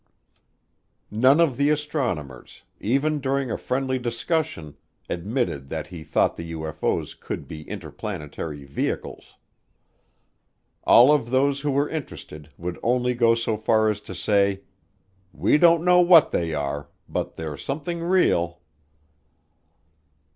None 1.11 1.39
of 1.39 1.57
the 1.57 1.69
astronomers, 1.69 2.63
even 2.79 3.19
during 3.19 3.51
a 3.51 3.55
friendly 3.59 3.99
discussion, 3.99 4.75
admitted 5.07 5.69
that 5.69 5.85
he 5.89 6.03
thought 6.03 6.35
the 6.37 6.53
UFO's 6.53 7.13
could 7.13 7.47
be 7.47 7.69
interplanetary 7.69 8.63
vehicles. 8.63 9.35
All 10.85 11.11
of 11.11 11.29
those 11.29 11.59
who 11.59 11.69
were 11.69 11.87
interested 11.87 12.49
would 12.57 12.79
only 12.81 13.13
go 13.13 13.35
so 13.35 13.57
far 13.57 13.91
as 13.91 14.01
to 14.01 14.15
say, 14.15 14.61
"We 15.33 15.59
don't 15.59 15.85
know 15.85 16.01
what 16.01 16.31
they 16.31 16.51
are, 16.55 16.89
but 17.07 17.35
they're 17.35 17.55
something 17.55 17.99
real." 18.01 18.59